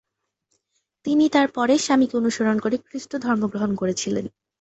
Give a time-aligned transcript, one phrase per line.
[1.05, 4.25] তিনি তারপরে স্বামীকে অনুসরণ করে খ্রিস্টধর্ম গ্রহণ করে ছিলেন।